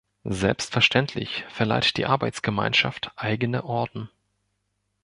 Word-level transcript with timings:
Selbstverständlich 0.23 1.45
verleiht 1.49 1.95
die 1.95 2.07
Arbeitsgemeinschaft 2.07 3.11
eigene 3.17 3.63
Orden. 3.65 4.09